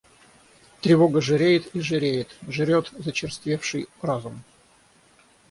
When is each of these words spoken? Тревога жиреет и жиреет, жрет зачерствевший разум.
Тревога 0.85 1.21
жиреет 1.27 1.75
и 1.75 1.79
жиреет, 1.79 2.33
жрет 2.49 2.91
зачерствевший 2.97 3.87
разум. 4.01 4.41